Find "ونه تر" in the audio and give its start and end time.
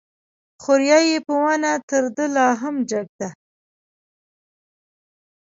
1.43-2.03